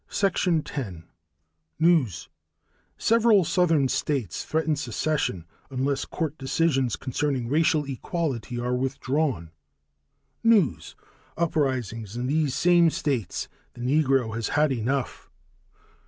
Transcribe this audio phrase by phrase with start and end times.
[1.77, 2.27] News:
[2.97, 9.51] Several southern states threaten secession unless court decisions concerning racial equality are withdrawn.
[10.43, 10.95] News:
[11.37, 13.47] Uprisings in these same states.
[13.75, 15.29] The Negro has had enough.